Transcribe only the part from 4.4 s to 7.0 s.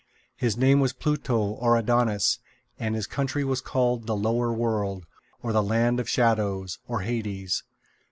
World, or the Land of Shadows,